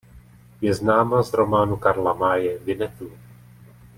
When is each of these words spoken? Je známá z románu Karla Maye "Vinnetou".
Je 0.61 0.73
známá 0.73 1.23
z 1.23 1.33
románu 1.33 1.77
Karla 1.77 2.13
Maye 2.13 2.57
"Vinnetou". 2.59 3.09